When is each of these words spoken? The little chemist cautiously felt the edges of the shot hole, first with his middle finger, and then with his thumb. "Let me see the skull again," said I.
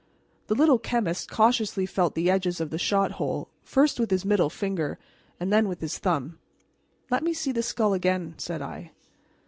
The 0.47 0.55
little 0.55 0.79
chemist 0.79 1.29
cautiously 1.29 1.85
felt 1.85 2.15
the 2.15 2.27
edges 2.31 2.59
of 2.59 2.71
the 2.71 2.79
shot 2.79 3.11
hole, 3.21 3.49
first 3.61 3.99
with 3.99 4.09
his 4.09 4.25
middle 4.25 4.49
finger, 4.49 4.97
and 5.39 5.53
then 5.53 5.67
with 5.67 5.79
his 5.79 5.99
thumb. 5.99 6.39
"Let 7.11 7.23
me 7.23 7.33
see 7.35 7.51
the 7.51 7.61
skull 7.61 7.93
again," 7.93 8.33
said 8.39 8.63
I. 8.63 8.93